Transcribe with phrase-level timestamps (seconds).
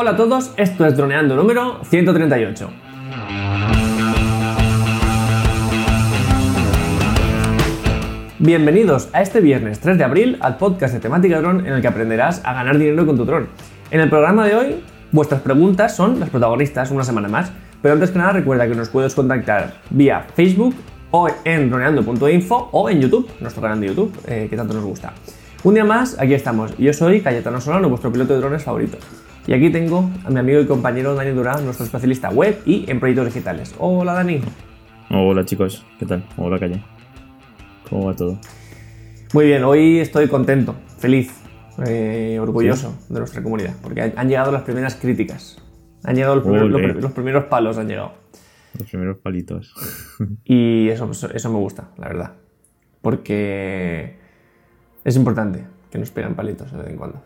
[0.00, 2.70] Hola a todos, esto es Droneando número 138.
[8.38, 11.88] Bienvenidos a este viernes 3 de abril al podcast de temática dron en el que
[11.88, 13.48] aprenderás a ganar dinero con tu dron.
[13.90, 17.50] En el programa de hoy, vuestras preguntas son las protagonistas una semana más,
[17.82, 20.76] pero antes que nada recuerda que nos puedes contactar vía Facebook
[21.10, 25.12] o en droneando.info o en YouTube, nuestro canal de YouTube, eh, que tanto nos gusta.
[25.64, 26.78] Un día más, aquí estamos.
[26.78, 28.96] Yo soy Cayetano Solano, vuestro piloto de drones favorito.
[29.48, 33.00] Y aquí tengo a mi amigo y compañero Dani Durán, nuestro especialista web y en
[33.00, 33.74] proyectos digitales.
[33.78, 34.42] Hola Dani.
[35.08, 36.22] Hola chicos, ¿qué tal?
[36.36, 36.84] Hola Calle.
[37.88, 38.38] ¿Cómo va todo?
[39.32, 41.32] Muy bien, hoy estoy contento, feliz,
[41.86, 45.56] eh, orgulloso de nuestra comunidad, porque han llegado las primeras críticas.
[46.04, 48.12] Han llegado los, primeros, los, los primeros palos, han llegado.
[48.78, 49.72] Los primeros palitos.
[50.44, 52.32] Y eso, eso me gusta, la verdad.
[53.00, 54.18] Porque
[55.04, 57.22] es importante que nos pegan palitos de vez en cuando.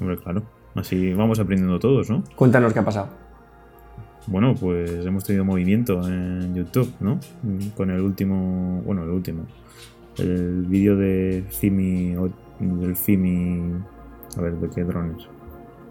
[0.00, 0.57] Hombre, claro.
[0.74, 2.22] Así vamos aprendiendo todos, ¿no?
[2.36, 3.08] Cuéntanos qué ha pasado.
[4.26, 7.18] Bueno, pues hemos tenido movimiento en YouTube, ¿no?
[7.76, 9.46] Con el último, bueno, el último,
[10.18, 12.14] el vídeo de Fimi,
[12.60, 13.72] del Fimi,
[14.36, 15.26] a ver, ¿de qué drones?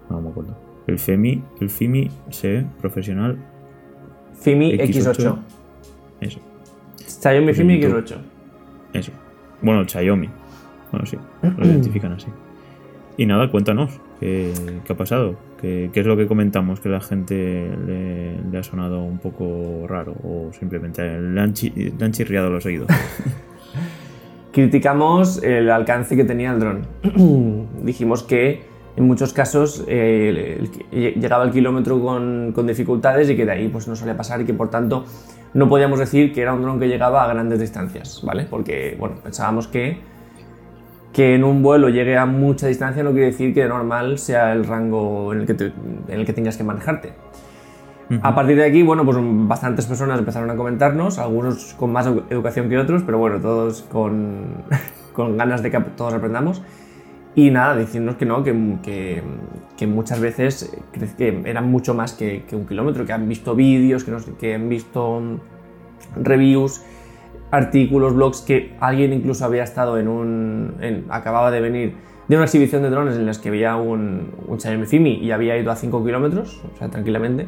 [0.08, 0.56] No me acuerdo.
[0.86, 3.36] El Femi, el Fimi C profesional.
[4.40, 5.16] Fimi X8.
[5.16, 5.38] X8.
[6.20, 6.40] Eso.
[6.96, 8.04] Xiaomi Fimi en YouTube.
[8.04, 8.18] X8.
[8.94, 9.12] Eso.
[9.60, 10.30] Bueno, Xiaomi.
[10.90, 12.28] Bueno, sí, lo identifican así.
[13.16, 14.52] Y nada, cuéntanos, ¿qué,
[14.88, 15.36] ha pasado?
[15.60, 20.14] ¿Qué, es lo que comentamos que la gente le, ha sonado un poco raro?
[20.22, 22.88] ¿O simplemente le han, chirriado los oídos?
[24.52, 26.86] Criticamos el alcance que tenía el dron.
[27.84, 28.62] Dijimos que
[28.96, 33.86] en muchos casos eh, llegaba al kilómetro con, con dificultades y que de ahí pues,
[33.86, 35.04] no solía pasar y que por tanto
[35.54, 38.46] no podíamos decir que era un dron que llegaba a grandes distancias, ¿vale?
[38.48, 39.98] Porque bueno, pensábamos que,
[41.18, 44.52] que en un vuelo llegue a mucha distancia no quiere decir que de normal sea
[44.52, 45.72] el rango en el que, te-
[46.06, 47.12] en el que tengas que manejarte.
[48.22, 52.22] A partir de aquí, bueno, pues bastantes personas empezaron a comentarnos, algunos con más edu-
[52.30, 54.44] educación que otros, pero bueno, todos con,
[55.12, 56.62] con ganas de que todos aprendamos.
[57.34, 58.54] Y nada, diciéndonos que no, que,
[58.84, 59.20] que-
[59.76, 60.70] que muchas veces
[61.18, 64.54] que eran mucho más que, que un kilómetro, que han visto vídeos, que, nos- que
[64.54, 65.36] han visto mm,
[66.22, 66.80] reviews,
[67.50, 71.04] artículos, blogs, que alguien incluso había estado en un...
[71.08, 71.94] acababa de venir
[72.28, 75.56] de una exhibición de drones en las que veía un, un Xiaomi Fimi y había
[75.56, 77.46] ido a 5 kilómetros, o sea, tranquilamente.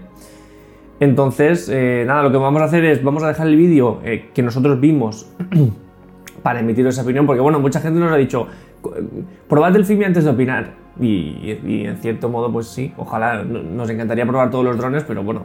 [1.01, 4.31] Entonces, eh, nada, lo que vamos a hacer es, vamos a dejar el vídeo eh,
[4.35, 5.31] que nosotros vimos
[6.43, 8.47] para emitir esa opinión, porque bueno, mucha gente nos ha dicho,
[8.83, 9.03] "Co- eh,
[9.49, 10.73] probad el Fimi antes de opinar.
[10.99, 15.05] Y, y en cierto modo, pues sí, ojalá, no- nos encantaría probar todos los drones,
[15.05, 15.43] pero bueno,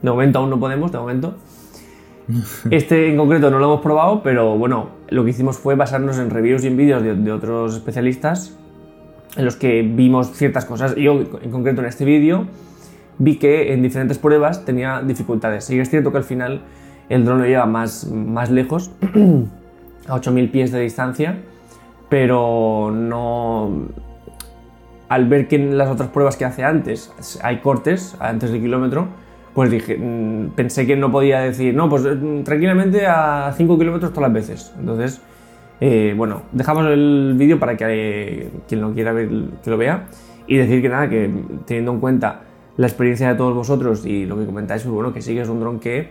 [0.00, 1.34] de momento aún no podemos, de momento.
[2.70, 6.30] Este en concreto no lo hemos probado, pero bueno, lo que hicimos fue basarnos en
[6.30, 8.56] reviews y en vídeos de, otros especialistas
[9.36, 10.94] en los que vimos ciertas cosas.
[10.94, 12.46] Yo, en concreto, en este vídeo,
[13.18, 15.64] vi que en diferentes pruebas tenía dificultades.
[15.64, 16.62] Sí es cierto que al final
[17.08, 18.92] el dron lo lleva más, más lejos,
[20.08, 21.38] a 8000 pies de distancia,
[22.08, 23.88] pero no.
[25.08, 27.12] Al ver que en las otras pruebas que hace antes
[27.42, 29.08] hay cortes antes del kilómetro,
[29.54, 34.12] pues dije, mm, pensé que no podía decir, no, pues mm, tranquilamente a 5 kilómetros
[34.12, 34.74] todas las veces.
[34.78, 35.20] Entonces,
[35.80, 39.28] eh, bueno, dejamos el vídeo para que eh, quien lo quiera ver
[39.62, 40.06] que lo vea
[40.46, 41.30] y decir que nada, que
[41.66, 42.42] teniendo en cuenta
[42.76, 45.48] la experiencia de todos vosotros y lo que comentáis, pues bueno, que sí que es
[45.48, 46.08] un dron que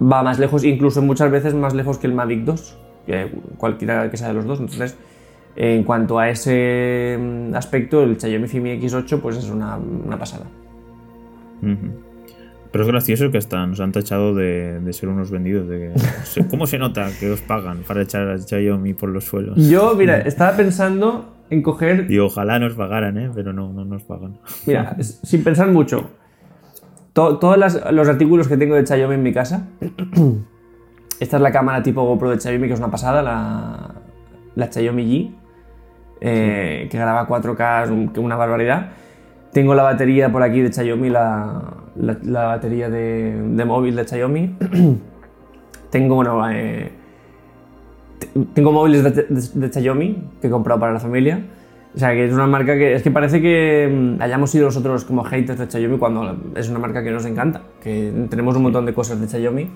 [0.00, 4.16] va más lejos, incluso muchas veces más lejos que el Mavic 2, que cualquiera que
[4.16, 4.60] sea de los dos.
[4.60, 4.96] Entonces,
[5.56, 9.78] en cuanto a ese mm, aspecto, el Xiaomi Fimi X8 pues es una,
[10.18, 10.46] pasada.
[11.62, 12.07] Ujú.
[12.78, 15.66] Pero es gracioso que hasta nos han tachado de, de ser unos vendidos.
[15.68, 15.92] De
[16.36, 19.56] que, ¿Cómo se nota que os pagan para echar a Xiaomi por los suelos?
[19.68, 23.30] Yo, mira, estaba pensando en coger Y ojalá nos pagaran, ¿eh?
[23.34, 24.38] Pero no, no nos pagan.
[24.64, 26.08] Mira, sin pensar mucho,
[27.14, 29.66] to- todos las- los artículos que tengo de Xiaomi en mi casa,
[31.18, 33.90] esta es la cámara tipo GoPro de Xiaomi, que es una pasada, la,
[34.54, 35.34] la Xiaomi G,
[36.20, 38.90] eh, que graba 4K, es un- que una barbaridad.
[39.52, 44.04] Tengo la batería por aquí de Xiaomi, la, la- la batería de, de móvil de
[44.06, 44.56] Xiaomi.
[45.90, 46.90] tengo, bueno, eh,
[48.54, 51.40] tengo móviles de, de- de Xiaomi que he comprado para la familia.
[51.94, 55.04] O sea, que es una marca que es que parece que mm, hayamos sido nosotros
[55.04, 58.84] como haters de Xiaomi cuando es una marca que nos encanta, que tenemos un montón
[58.86, 59.68] de cosas de Xiaomi.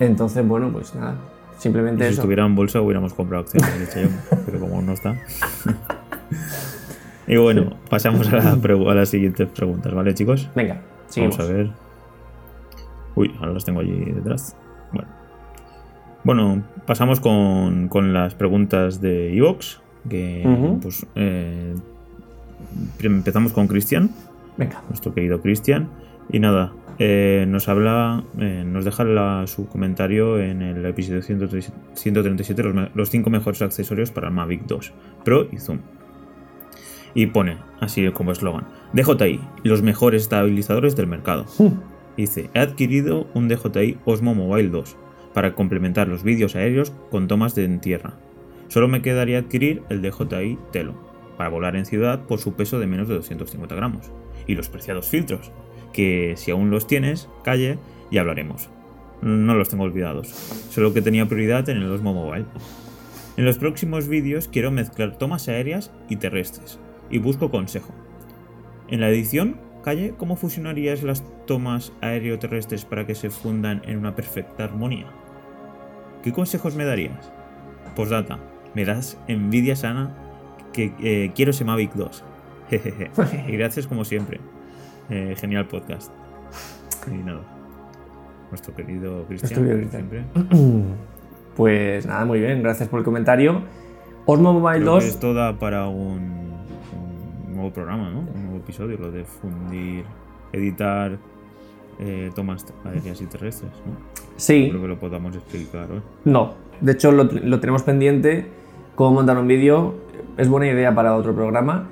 [0.00, 1.16] Entonces, bueno, pues nada,
[1.58, 2.20] simplemente Si eso.
[2.20, 4.14] estuviera en bolsa hubiéramos comprado acciones de Xiaomi,
[4.46, 5.16] pero como no está.
[7.26, 10.48] y bueno, pasamos a, la a las siguientes preguntas, ¿vale, chicos?
[10.54, 11.36] Venga, seguimos.
[11.38, 11.70] Vamos a ver.
[13.14, 14.56] Uy, ahora las tengo allí detrás.
[14.92, 15.08] Bueno,
[16.24, 19.80] bueno pasamos con, con las preguntas de Evox.
[20.08, 20.42] Que
[20.80, 21.74] pues eh,
[23.00, 24.10] empezamos con Cristian.
[24.56, 24.82] Venga.
[24.88, 25.88] Nuestro querido Cristian.
[26.30, 31.72] Y nada, eh, nos habla, eh, nos deja la- su comentario en el episodio 103
[31.94, 34.92] 137, los, los cinco mejores accesorios para el Mavic 2
[35.24, 35.78] Pro y Zoom.
[37.14, 41.46] Y pone, así como eslogan, DJI, los mejores estabilizadores del mercado.
[42.16, 44.96] Dice, he adquirido un DJI Osmo Mobile 2
[45.34, 48.14] para complementar los vídeos aéreos con tomas de en tierra.
[48.68, 50.94] Solo me quedaría adquirir el DJI Telo
[51.36, 54.10] para volar en ciudad por su peso de menos de 250 gramos.
[54.46, 55.52] Y los preciados filtros,
[55.92, 57.78] que si aún los tienes, calle,
[58.10, 58.68] ya hablaremos.
[59.22, 60.28] No los tengo olvidados,
[60.70, 62.46] solo que tenía prioridad en el Osmo Mobile.
[63.36, 67.92] En los próximos vídeos quiero mezclar tomas aéreas y terrestres, y busco consejo.
[68.88, 74.14] En la edición, Calle, ¿cómo fusionarías las tomas aéreo-terrestres para que se fundan en una
[74.14, 75.06] perfecta armonía?
[76.22, 77.30] ¿Qué consejos me darías?
[77.94, 78.38] Postdata,
[78.74, 80.14] me das envidia sana
[80.72, 82.24] que eh, quiero ese Mavic 2.
[82.70, 83.10] Jejeje.
[83.48, 84.40] y gracias como siempre.
[85.10, 86.12] Eh, genial podcast.
[87.06, 87.40] Y nada.
[88.50, 90.24] Nuestro querido Cristian, siempre.
[91.56, 93.62] Pues nada, muy bien, gracias por el comentario.
[94.26, 95.02] Osmo Mobile Creo 2.
[95.02, 96.47] que esto da para un
[97.68, 98.20] nuevo programa, ¿no?
[98.34, 100.04] Un nuevo episodio, lo de fundir,
[100.52, 101.18] editar
[101.98, 103.92] eh, tomas aéreas y terrestres, ¿no?
[104.36, 106.00] Sí, Creo que lo podamos explicar hoy.
[106.24, 106.54] no.
[106.80, 108.46] De hecho, lo, lo tenemos pendiente.
[108.94, 109.94] Cómo montar un vídeo.
[110.36, 111.88] Es buena idea para otro programa.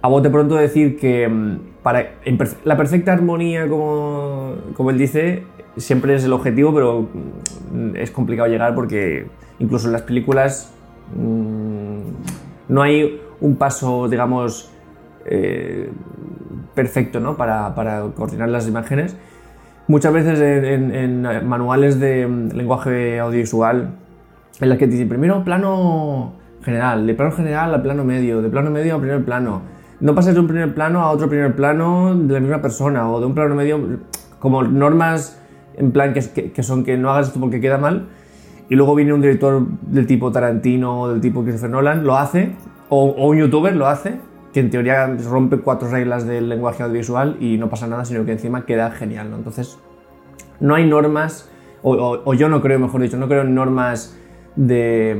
[0.00, 4.98] A bote pronto decir que mm, para en perfe- la perfecta armonía, como, como él
[4.98, 5.42] dice,
[5.76, 7.08] siempre es el objetivo, pero
[7.72, 9.26] mm, es complicado llegar porque
[9.58, 10.72] incluso en las películas
[11.16, 11.98] mm,
[12.68, 14.70] no hay un paso, digamos,
[15.26, 15.90] eh,
[16.74, 17.36] perfecto ¿no?
[17.36, 19.16] para, para coordinar las imágenes.
[19.86, 23.90] Muchas veces en, manuales de mm, lenguaje audiovisual,
[24.60, 26.32] en las que te dicen primero plano
[26.62, 29.60] general, de plano general a plano medio, de plano medio a primer plano.
[30.00, 33.20] No pases de un primer plano a otro primer plano de la misma persona o
[33.20, 33.78] de un plano medio,
[34.38, 35.38] como normas
[35.76, 38.06] en plan que- que son que no hagas esto porque queda mal.
[38.70, 42.52] Y luego viene un director del tipo Tarantino o del tipo Christopher Nolan, lo hace,
[43.02, 44.18] o, un youtuber lo hace,
[44.52, 48.32] que en teoría rompe cuatro reglas del lenguaje audiovisual y no pasa nada, sino que
[48.32, 49.36] encima queda genial, ¿no?
[49.36, 49.78] Entonces,
[50.60, 51.50] no hay normas,
[51.82, 54.16] o, yo no creo, mejor dicho, no creo en normas
[54.56, 55.16] de,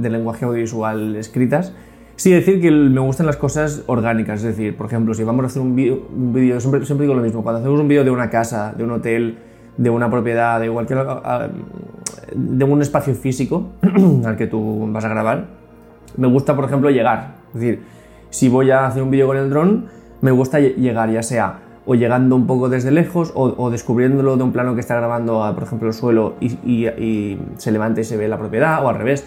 [0.00, 1.74] lenguaje audiovisual escritas.
[2.14, 5.46] Sí decir que me gustan las cosas orgánicas, es decir, por ejemplo, si vamos a
[5.48, 8.84] hacer un vídeo, siempre, digo lo mismo, cuando hacemos un vídeo de una casa, de
[8.84, 9.36] un hotel,
[9.76, 11.50] de una propiedad, de cualquier, a-
[12.34, 13.72] de un espacio físico
[14.24, 15.46] al que tú vas a grabar,
[16.16, 17.34] me gusta, por ejemplo, llegar.
[17.54, 17.82] Es decir,
[18.30, 19.86] si voy a hacer un vídeo con el dron,
[20.20, 24.42] me gusta lle- llegar, ya sea o llegando un poco desde lejos o, descubriéndolo de
[24.42, 28.16] un plano que está grabando, a, por ejemplo, el suelo y, se levanta y se
[28.16, 29.24] ve la propiedad, o al revés,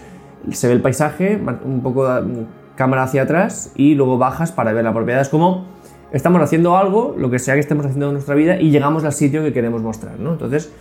[0.51, 2.05] se ve el paisaje, un poco
[2.75, 5.21] cámara hacia atrás y luego bajas para ver la propiedad.
[5.21, 5.67] Es como
[6.11, 9.13] estamos haciendo algo, lo que sea que estemos haciendo en nuestra vida, y llegamos al
[9.13, 10.33] sitio que queremos mostrar, ¿no?
[10.33, 10.73] Entonces,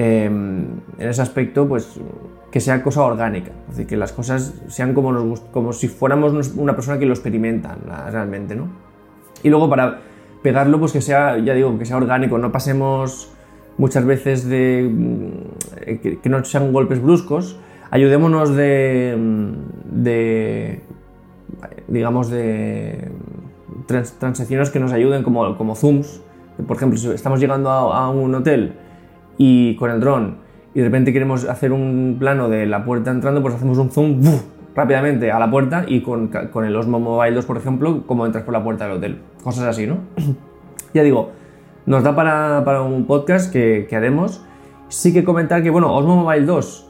[0.00, 1.98] eh, en ese aspecto, pues
[2.52, 6.54] que sea cosa orgánica, es decir, que las cosas sean como, nos como si fuéramos
[6.56, 7.76] una persona que lo experimenta
[8.10, 8.68] realmente, ¿no?
[9.42, 9.98] Y luego para
[10.40, 13.32] pegarlo, pues que sea, ya digo, que sea orgánico, no pasemos
[13.76, 15.28] muchas veces de mm,
[15.84, 17.58] eh, que, no sean golpes bruscos,
[17.90, 19.52] ayudémonos de, mm,
[21.88, 23.10] digamos, de
[23.86, 26.22] trans- transacciones que nos ayuden como, zooms.
[26.66, 28.74] Por ejemplo, si estamos llegando a un hotel
[29.38, 30.36] y con el dron
[30.74, 34.20] y de repente queremos hacer un plano de la puerta entrando, pues hacemos un zoom
[34.20, 34.42] ¡buf!
[34.74, 38.44] rápidamente a la puerta y con, con el Osmo Mobile 2, por ejemplo, como entras
[38.44, 39.18] por la puerta del hotel.
[39.42, 39.96] Cosas así, ¿no?
[40.94, 41.30] ya digo,
[41.86, 44.44] nos da para, para un podcast que, que haremos.
[44.88, 46.88] Sí que comentar que, bueno, Osmo Mobile 2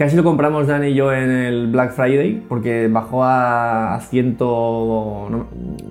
[0.00, 4.36] Casi lo compramos Dani y yo en el Black Friday porque bajó a, a 100,
[4.38, 5.46] no,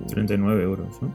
[0.08, 1.10] 39 euros, ¿no?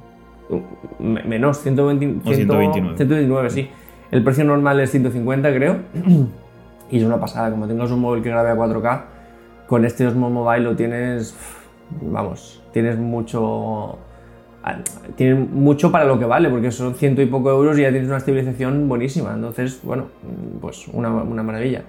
[1.00, 2.96] me- menos, 120, O 129.
[2.96, 3.70] 129, sí.
[4.12, 5.78] El precio normal es 150, creo.
[6.92, 7.52] y es una pasada.
[7.52, 9.02] Como tengas un móvil que grabe a 4K,
[9.68, 11.36] con este Osmo Mobile lo tienes.
[12.02, 13.98] Vamos, tienes mucho.
[15.16, 18.08] Tienes mucho para lo que vale, porque son ciento y poco euros y ya tienes
[18.08, 19.34] una estabilización buenísima.
[19.34, 20.08] Entonces, bueno,
[20.60, 21.84] pues una, una maravilla.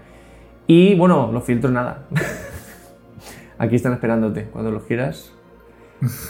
[0.67, 2.05] Y bueno, los filtros nada.
[3.59, 4.45] Aquí están esperándote.
[4.53, 5.33] Cuando los quieras,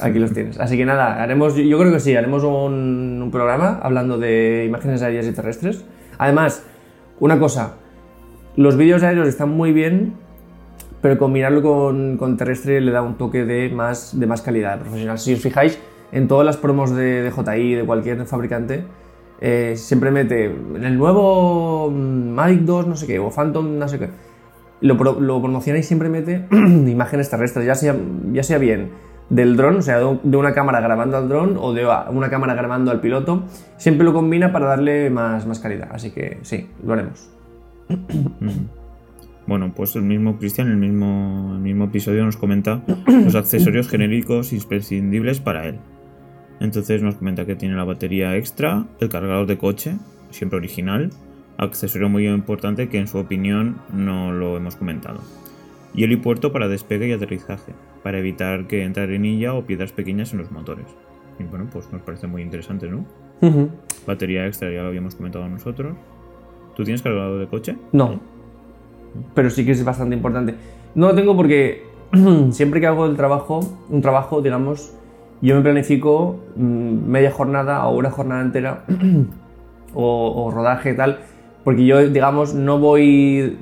[0.00, 0.58] aquí los tienes.
[0.58, 5.26] Así que nada, haremos, yo creo que sí, haremos un, programa hablando de imágenes aéreas
[5.26, 5.84] y terrestres.
[6.18, 6.64] Además,
[7.20, 7.74] una cosa,
[8.56, 10.14] los vídeos aéreos están muy bien,
[11.02, 15.18] pero combinarlo con, con terrestre le da un toque de más, de más calidad profesional.
[15.18, 15.78] Si os fijáis,
[16.12, 18.84] en todas las promos de, JI, de cualquier fabricante,
[19.40, 23.88] eh, siempre mete en el nuevo mm, Mavic 2, no sé qué, o Phantom, no
[23.88, 24.08] sé qué.
[24.80, 27.96] Lo, lo promociona y siempre mete imágenes terrestres, ya sea,
[28.32, 28.90] ya sea bien
[29.30, 32.90] del dron, o sea, de una cámara grabando al dron o de una cámara grabando
[32.90, 33.44] al piloto.
[33.76, 35.88] Siempre lo combina para darle más, más calidad.
[35.92, 37.28] Así que sí, lo haremos.
[39.46, 44.52] Bueno, pues el mismo Cristian, el mismo, el mismo episodio nos comenta los accesorios genéricos
[44.52, 45.78] imprescindibles para él.
[46.58, 49.96] Entonces nos comenta que tiene la batería extra, el cargador de coche,
[50.30, 51.10] siempre original,
[51.58, 55.20] accesorio muy importante que en su opinión no lo hemos comentado.
[55.94, 60.32] Y el helipuerto para despegue y aterrizaje, para evitar que entre arenilla o piedras pequeñas
[60.32, 60.86] en los motores.
[61.38, 63.04] Y bueno, pues nos parece muy interesante, ¿no?
[64.06, 65.96] Batería extra ya lo habíamos comentado nosotros.
[66.74, 67.76] ¿Tú tienes cargador de coche?
[67.92, 68.20] No.
[69.34, 70.54] Pero sí que es bastante importante.
[70.94, 71.84] No lo tengo porque
[72.50, 74.92] siempre que hago el trabajo, un trabajo, digamos,
[75.42, 78.84] yo me planifico mm, media jornada o una jornada entera
[79.94, 81.20] o, rodaje y tal,
[81.64, 83.58] porque yo, digamos, no voy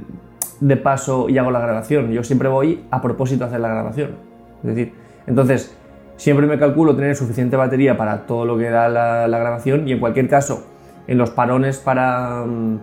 [0.60, 4.12] de paso y hago la grabación, yo siempre voy a propósito a hacer la grabación.
[4.62, 4.92] Es decir,
[5.26, 5.76] entonces,
[6.16, 10.00] siempre me calculo tener suficiente batería para todo lo que da la, grabación y en
[10.00, 10.66] cualquier caso,
[11.06, 12.78] en los parones para mm,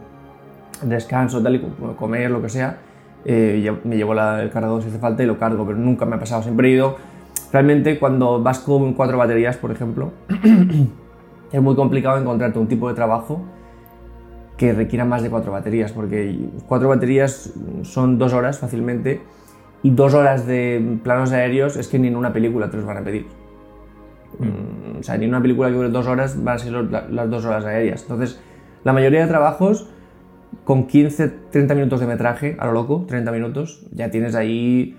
[0.83, 1.61] descanso, tal y
[1.97, 2.77] comer, lo que sea,
[3.25, 6.19] eh, me llevo el cargador si hace falta y lo cargo, pero nunca me ha
[6.19, 6.97] pasado, siempre he ido
[7.51, 10.11] Realmente cuando vas con cuatro baterías, por ejemplo,
[11.51, 13.41] es muy complicado encontrarte un tipo de trabajo
[14.61, 16.37] que requiera más de cuatro baterías, porque
[16.67, 17.51] cuatro baterías
[17.81, 19.19] son dos horas fácilmente
[19.81, 22.97] y dos horas de planos aéreos es que ni en una película te los van
[22.97, 23.25] a pedir.
[24.37, 24.99] Mm.
[24.99, 27.43] O sea, ni en una película que dure dos horas van a ser las dos
[27.43, 28.03] horas aéreas.
[28.03, 28.39] Entonces,
[28.83, 29.89] la mayoría de trabajos
[30.63, 34.95] con 15, 30 minutos de metraje, a lo loco, 30 minutos, ya tienes ahí...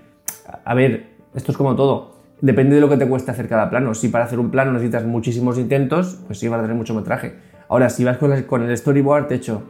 [0.65, 3.93] A ver, esto es como todo depende de lo que te cueste hacer cada plano.
[3.93, 7.35] Si para hacer un plano necesitas muchísimos intentos, pues sí, vas a tener mucho metraje.
[7.73, 9.63] Ahora, si vas con, el storyboard hecho,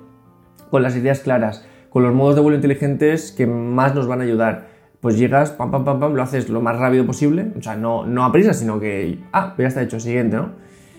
[0.70, 4.26] con las ideas claras, con los modos de vuelo inteligentes que más nos van a
[4.26, 4.68] ayudar,
[5.00, 8.06] pues llegas, pam, pam, pam, pam, lo haces lo más rápido posible, o sea, no,
[8.06, 10.50] no a prisa, sino que, ah, ya está hecho, siguiente, ¿no?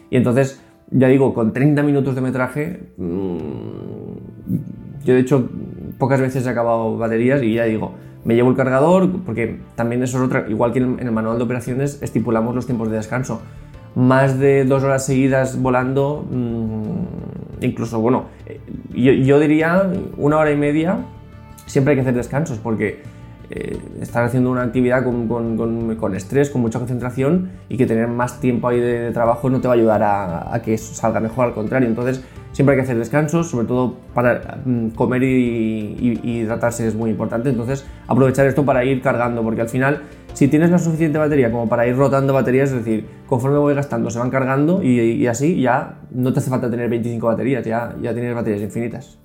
[0.08, 4.54] Y entonces, ya digo, con 30 minutos de metraje, mmm,
[5.04, 5.50] yo de hecho
[5.98, 10.16] pocas veces he acabado baterías y ya digo, me llevo el cargador, porque también eso
[10.16, 13.42] es otra, igual que en el manual de operaciones estipulamos los tiempos de descanso.
[13.94, 16.73] Más de dos horas seguidas volando, mm,
[17.60, 18.26] incluso, bueno,
[18.92, 20.98] yo, diría una hora y media,
[21.66, 23.02] siempre hay que hacer descansos, porque
[23.50, 28.40] eh, estar haciendo una actividad con, con, estrés, con mucha concentración y que tener más
[28.40, 31.88] tiempo ahí de, trabajo no te va a ayudar a, que salga mejor, al contrario.
[31.88, 32.22] Entonces,
[32.54, 37.48] Siempre hay que hacer descansos, sobre todo para mm, comer y, hidratarse es muy importante.
[37.48, 40.02] Entonces, aprovechar esto para ir cargando, porque al final,
[40.34, 44.10] si tienes la suficiente batería como para ir rotando baterías, es decir, conforme voy gastando,
[44.10, 48.12] se van cargando y, así ya no te hace falta tener 25 baterías, ya, ya
[48.12, 49.18] tienes baterías infinitas.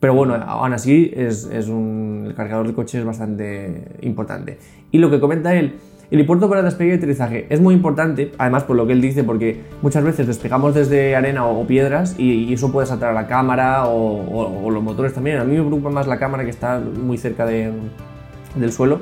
[0.00, 4.58] Pero bueno, aún así es, es un, el cargador de coche es bastante importante.
[4.90, 5.74] Y lo que comenta él
[6.10, 9.24] el importo para despegue y aterrizaje es muy importante, además por lo que él dice,
[9.24, 13.86] porque muchas veces despegamos desde arena o, piedras y, eso puede saltar a la cámara
[13.86, 15.38] o, los motores también.
[15.38, 19.00] A mí me preocupa más la cámara que está muy cerca del suelo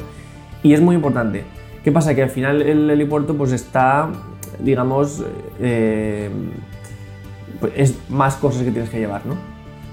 [0.64, 1.44] y es muy importante.
[1.84, 2.14] ¿Qué pasa?
[2.14, 4.10] Que al final el helipuerto pues está,
[4.58, 5.22] digamos,
[5.60, 6.30] eh,
[7.60, 9.36] pues es más cosas que tienes que llevar, ¿no?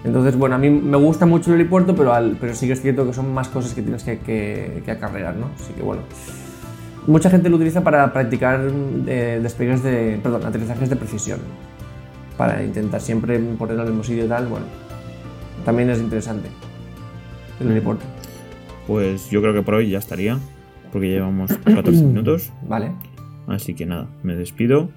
[0.05, 3.05] Entonces, bueno, a mí me gusta mucho el helipuerto, pero, pero sí que es cierto
[3.05, 5.47] que son más cosas que tienes que, que, acarrear, ¿no?
[5.59, 6.01] Así que bueno.
[7.05, 8.61] Mucha gente lo utiliza para practicar
[9.07, 11.39] eh, despegues de, perdón, aterrizajes de precisión.
[12.37, 14.65] Para intentar siempre ponerlo en el mismo sitio y tal, bueno.
[15.65, 16.47] También es interesante
[17.59, 18.05] el helipuerto.
[18.87, 20.39] Pues yo creo que por hoy ya estaría,
[20.91, 22.51] porque llevamos 14 minutos.
[22.67, 22.91] Vale.
[23.47, 24.89] Así que nada, me despido.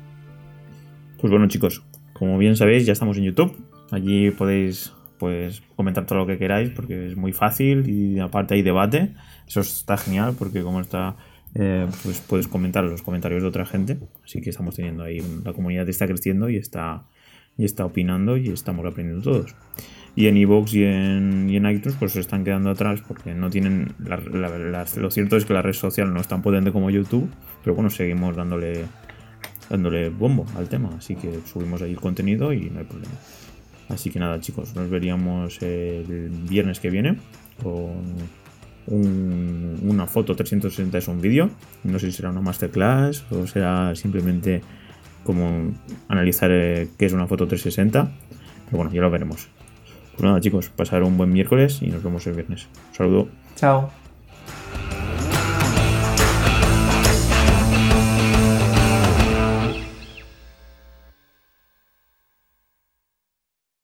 [1.20, 1.82] Pues bueno chicos,
[2.12, 3.56] como bien sabéis ya estamos en YouTube.
[3.90, 8.62] Allí podéis pues comentar todo lo que queráis porque es muy fácil y aparte hay
[8.62, 9.14] debate.
[9.46, 11.16] Eso está genial porque como está
[11.54, 13.98] eh, pues puedes comentar los comentarios de otra gente.
[14.24, 17.04] Así que estamos teniendo ahí, la comunidad está creciendo y está,
[17.56, 19.54] y está opinando y estamos aprendiendo todos.
[20.16, 23.50] Y en Evox y en, y en iTunes pues se están quedando atrás porque no
[23.50, 23.94] tienen...
[23.98, 27.28] lo cierto es que la red social no es tan potente como YouTube,
[27.64, 28.84] pero bueno, seguimos dándole,
[29.68, 30.90] dándole bombo al tema.
[30.96, 33.14] Así que subimos ahí el contenido y no hay problema.
[33.88, 37.16] Así que nada chicos, nos veríamos el viernes que viene
[37.62, 38.04] con
[38.86, 41.50] una foto 360 es un vídeo.
[41.84, 44.62] No sé si será una masterclass o será simplemente
[45.24, 45.72] como
[46.08, 48.10] analizar eh, qué es una foto 360.
[48.66, 49.48] Pero bueno, ya lo veremos.
[50.12, 52.68] Pues nada, chicos, pasar un buen miércoles y nos vemos el viernes.
[52.90, 53.28] Un saludo.
[53.56, 54.03] Chao.